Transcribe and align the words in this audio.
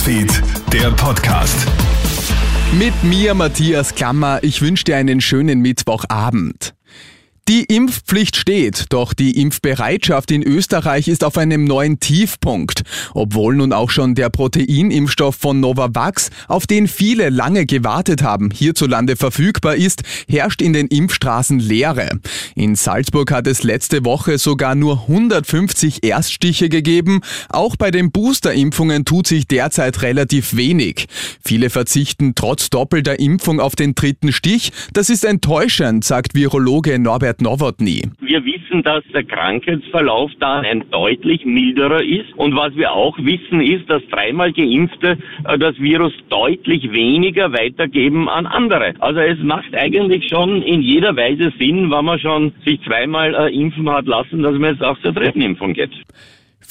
Newsfeed, 0.00 0.42
der 0.72 0.90
Podcast. 0.92 1.66
Mit 2.78 2.94
mir, 3.02 3.34
Matthias 3.34 3.94
Klammer. 3.94 4.38
Ich 4.42 4.62
wünsche 4.62 4.84
dir 4.84 4.96
einen 4.96 5.20
schönen 5.20 5.60
Mittwochabend. 5.60 6.74
Die 7.50 7.64
Impfpflicht 7.64 8.36
steht, 8.36 8.84
doch 8.90 9.12
die 9.12 9.40
Impfbereitschaft 9.40 10.30
in 10.30 10.44
Österreich 10.44 11.08
ist 11.08 11.24
auf 11.24 11.36
einem 11.36 11.64
neuen 11.64 11.98
Tiefpunkt. 11.98 12.82
Obwohl 13.12 13.56
nun 13.56 13.72
auch 13.72 13.90
schon 13.90 14.14
der 14.14 14.30
Proteinimpfstoff 14.30 15.34
von 15.34 15.58
Novavax, 15.58 16.30
auf 16.46 16.68
den 16.68 16.86
viele 16.86 17.28
lange 17.28 17.66
gewartet 17.66 18.22
haben, 18.22 18.52
hierzulande 18.52 19.16
verfügbar 19.16 19.74
ist, 19.74 20.02
herrscht 20.28 20.62
in 20.62 20.72
den 20.72 20.86
Impfstraßen 20.86 21.58
Leere. 21.58 22.20
In 22.54 22.76
Salzburg 22.76 23.32
hat 23.32 23.48
es 23.48 23.64
letzte 23.64 24.04
Woche 24.04 24.38
sogar 24.38 24.76
nur 24.76 25.08
150 25.08 26.04
Erststiche 26.04 26.68
gegeben. 26.68 27.20
Auch 27.48 27.74
bei 27.74 27.90
den 27.90 28.12
Boosterimpfungen 28.12 29.04
tut 29.04 29.26
sich 29.26 29.48
derzeit 29.48 30.02
relativ 30.02 30.54
wenig. 30.54 31.08
Viele 31.44 31.68
verzichten 31.68 32.36
trotz 32.36 32.70
doppelter 32.70 33.18
Impfung 33.18 33.58
auf 33.58 33.74
den 33.74 33.96
dritten 33.96 34.30
Stich. 34.32 34.70
Das 34.92 35.10
ist 35.10 35.24
enttäuschend, 35.24 36.04
sagt 36.04 36.36
Virologe 36.36 36.96
Norbert 37.00 37.39
Nowotny. 37.40 38.02
Wir 38.20 38.44
wissen, 38.44 38.82
dass 38.82 39.04
der 39.12 39.24
Krankheitsverlauf 39.24 40.30
da 40.40 40.60
ein 40.60 40.84
deutlich 40.90 41.44
milderer 41.44 42.02
ist. 42.02 42.32
Und 42.36 42.54
was 42.56 42.74
wir 42.76 42.92
auch 42.92 43.16
wissen, 43.18 43.60
ist, 43.60 43.88
dass 43.88 44.02
dreimal 44.10 44.52
Geimpfte 44.52 45.18
äh, 45.44 45.58
das 45.58 45.78
Virus 45.78 46.12
deutlich 46.28 46.90
weniger 46.92 47.52
weitergeben 47.52 48.28
an 48.28 48.46
andere. 48.46 48.94
Also 49.00 49.20
es 49.20 49.38
macht 49.42 49.74
eigentlich 49.74 50.28
schon 50.28 50.62
in 50.62 50.82
jeder 50.82 51.16
Weise 51.16 51.52
Sinn, 51.58 51.90
wenn 51.90 52.04
man 52.04 52.18
schon 52.18 52.52
sich 52.64 52.80
zweimal 52.82 53.34
äh, 53.34 53.54
impfen 53.54 53.88
hat 53.90 54.06
lassen, 54.06 54.42
dass 54.42 54.54
man 54.54 54.72
jetzt 54.72 54.84
auch 54.84 54.98
zur 55.00 55.12
dritten 55.12 55.40
Impfung 55.40 55.72
geht. 55.72 55.90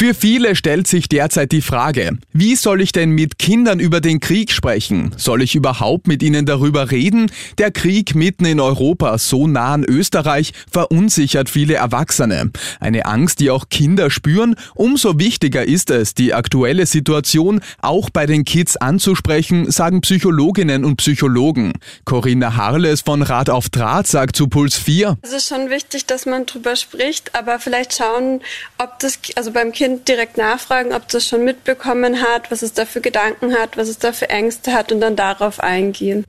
Für 0.00 0.14
viele 0.14 0.54
stellt 0.54 0.86
sich 0.86 1.08
derzeit 1.08 1.50
die 1.50 1.60
Frage, 1.60 2.18
wie 2.32 2.54
soll 2.54 2.82
ich 2.82 2.92
denn 2.92 3.10
mit 3.10 3.36
Kindern 3.36 3.80
über 3.80 4.00
den 4.00 4.20
Krieg 4.20 4.52
sprechen? 4.52 5.12
Soll 5.16 5.42
ich 5.42 5.56
überhaupt 5.56 6.06
mit 6.06 6.22
ihnen 6.22 6.46
darüber 6.46 6.92
reden? 6.92 7.32
Der 7.58 7.72
Krieg 7.72 8.14
mitten 8.14 8.44
in 8.44 8.60
Europa, 8.60 9.18
so 9.18 9.48
nah 9.48 9.74
an 9.74 9.82
Österreich, 9.82 10.52
verunsichert 10.70 11.50
viele 11.50 11.74
Erwachsene. 11.74 12.52
Eine 12.78 13.06
Angst, 13.06 13.40
die 13.40 13.50
auch 13.50 13.70
Kinder 13.70 14.08
spüren. 14.08 14.54
Umso 14.76 15.18
wichtiger 15.18 15.64
ist 15.64 15.90
es, 15.90 16.14
die 16.14 16.32
aktuelle 16.32 16.86
Situation 16.86 17.60
auch 17.82 18.08
bei 18.08 18.26
den 18.26 18.44
Kids 18.44 18.76
anzusprechen, 18.76 19.68
sagen 19.68 20.02
Psychologinnen 20.02 20.84
und 20.84 20.98
Psychologen. 20.98 21.72
Corinna 22.04 22.54
Harles 22.54 23.00
von 23.00 23.22
Rat 23.22 23.50
auf 23.50 23.68
Draht 23.68 24.06
sagt 24.06 24.36
zu 24.36 24.46
Puls 24.46 24.76
4. 24.76 25.18
Es 25.22 25.32
ist 25.32 25.48
schon 25.48 25.70
wichtig, 25.70 26.06
dass 26.06 26.24
man 26.24 26.46
drüber 26.46 26.76
spricht, 26.76 27.34
aber 27.34 27.58
vielleicht 27.58 27.96
schauen, 27.96 28.42
ob 28.78 28.96
das, 29.00 29.18
also 29.34 29.50
beim 29.50 29.72
Kind 29.72 29.87
Kind 29.88 30.06
direkt 30.06 30.36
nachfragen, 30.36 30.92
ob 30.92 31.08
das 31.08 31.26
schon 31.26 31.44
mitbekommen 31.44 32.20
hat, 32.20 32.50
was 32.50 32.60
es 32.60 32.74
da 32.74 32.84
für 32.84 33.00
Gedanken 33.00 33.54
hat, 33.54 33.78
was 33.78 33.88
es 33.88 33.98
da 33.98 34.12
für 34.12 34.28
Ängste 34.28 34.74
hat 34.74 34.92
und 34.92 35.00
dann 35.00 35.16
darauf 35.16 35.60
eingehen. 35.60 36.26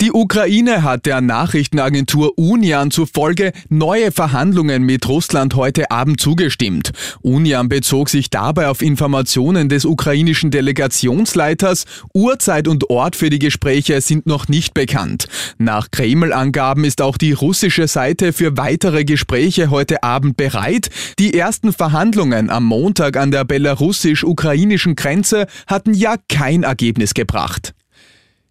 Die 0.00 0.12
Ukraine 0.12 0.84
hat 0.84 1.06
der 1.06 1.20
Nachrichtenagentur 1.20 2.38
Unian 2.38 2.92
zufolge 2.92 3.50
neue 3.68 4.12
Verhandlungen 4.12 4.84
mit 4.84 5.08
Russland 5.08 5.56
heute 5.56 5.90
Abend 5.90 6.20
zugestimmt. 6.20 6.92
Unian 7.20 7.68
bezog 7.68 8.08
sich 8.08 8.30
dabei 8.30 8.68
auf 8.68 8.80
Informationen 8.80 9.68
des 9.68 9.84
ukrainischen 9.84 10.52
Delegationsleiters. 10.52 11.84
Uhrzeit 12.14 12.68
und 12.68 12.90
Ort 12.90 13.16
für 13.16 13.28
die 13.28 13.40
Gespräche 13.40 14.00
sind 14.00 14.24
noch 14.24 14.46
nicht 14.46 14.72
bekannt. 14.72 15.26
Nach 15.58 15.90
Kreml-Angaben 15.90 16.84
ist 16.84 17.02
auch 17.02 17.16
die 17.18 17.32
russische 17.32 17.88
Seite 17.88 18.32
für 18.32 18.56
weitere 18.56 19.04
Gespräche 19.04 19.68
heute 19.68 20.04
Abend 20.04 20.36
bereit. 20.36 20.90
Die 21.18 21.34
ersten 21.34 21.72
Verhandlungen 21.72 22.50
am 22.50 22.64
Montag 22.66 23.16
an 23.16 23.32
der 23.32 23.44
belarussisch-ukrainischen 23.44 24.94
Grenze 24.94 25.48
hatten 25.66 25.92
ja 25.92 26.14
kein 26.28 26.62
Ergebnis 26.62 27.14
gebracht. 27.14 27.74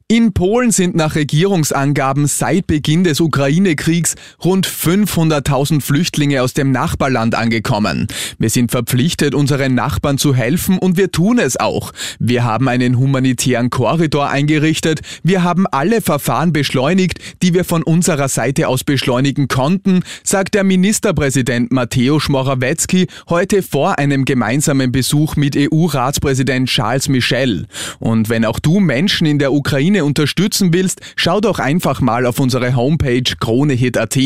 In 0.10 0.32
Polen 0.32 0.72
sind 0.72 0.96
nach 0.96 1.16
Regierungsangaben 1.16 2.28
seit 2.28 2.66
Beginn 2.66 3.04
des 3.04 3.20
Ukraine-Kriegs 3.20 4.16
rund 4.42 4.66
500.000 4.66 5.82
Flüchtlinge 5.82 6.44
aus 6.44 6.54
dem 6.54 6.72
Nachbarland 6.72 7.36
angekommen. 7.36 8.08
Wir 8.40 8.50
sind 8.50 8.72
verpflichtet, 8.72 9.36
unseren 9.36 9.76
Nachbarn 9.76 10.18
zu 10.18 10.34
helfen 10.34 10.78
und 10.78 10.96
wir 10.96 11.12
tun 11.12 11.40
es 11.40 11.60
auch. 11.60 11.92
Wir 12.20 12.46
haben 12.46 12.70
einen 12.70 12.98
humanitären 12.98 13.70
Korridor 13.70 14.30
eingerichtet, 14.30 15.02
wir 15.24 15.44
haben 15.44 15.68
alle 15.68 16.00
Verfahren 16.00 16.54
beschleunigt, 16.54 17.20
die 17.42 17.54
wir 17.54 17.66
von 17.66 17.84
unserer 17.84 18.30
Seite 18.30 18.70
aus 18.70 18.86
beschleunigen 18.86 19.50
konnten, 19.50 20.04
sagt 20.24 20.54
der 20.54 20.64
Ministerpräsident 20.64 21.74
Mateusz 21.74 22.30
Morawiecki 22.30 23.08
heute 23.28 23.62
vor 23.62 24.00
einem 24.00 24.24
gemeinsamen 24.24 24.94
Besuch 24.94 25.36
mit 25.36 25.58
EU-Ratspräsident 25.58 26.70
Charles 26.70 27.10
Michel. 27.10 27.68
Und 28.00 28.30
wenn 28.30 28.46
auch 28.46 28.60
du 28.60 28.80
Menschen 28.80 29.28
in 29.28 29.38
der 29.38 29.52
Ukraine 29.52 29.97
Ukraine 29.98 30.06
unterstützen 30.06 30.74
willst, 30.74 31.02
schau 31.16 31.42
doch 31.42 31.60
einfach 31.60 32.02
mal 32.02 32.26
auf 32.26 32.40
unsere 32.40 32.76
Homepage 32.76 33.24
kronehit.at. 33.40 34.18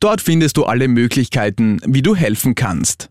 Dort 0.00 0.20
findest 0.20 0.56
du 0.56 0.64
alle 0.64 0.88
Möglichkeiten, 0.88 1.80
wie 1.86 2.02
du 2.02 2.16
helfen 2.16 2.54
kannst. 2.54 3.10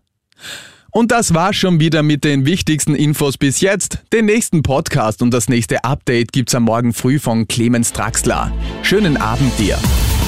Und 0.90 1.12
das 1.12 1.34
war's 1.34 1.56
schon 1.56 1.80
wieder 1.80 2.02
mit 2.02 2.24
den 2.24 2.46
wichtigsten 2.46 2.94
Infos 2.94 3.36
bis 3.36 3.60
jetzt. 3.60 3.98
Den 4.12 4.24
nächsten 4.24 4.62
Podcast 4.62 5.22
und 5.22 5.32
das 5.32 5.48
nächste 5.48 5.84
Update 5.84 6.32
gibt's 6.32 6.54
am 6.54 6.64
Morgen 6.64 6.92
früh 6.92 7.18
von 7.18 7.46
Clemens 7.46 7.92
Draxler. 7.92 8.52
Schönen 8.82 9.16
Abend 9.16 9.52
dir. 9.58 9.78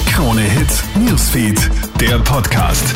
Krone 0.07 0.41
Hits, 0.41 0.83
Newsfeed, 0.95 1.69
der 1.99 2.19
Podcast. 2.19 2.95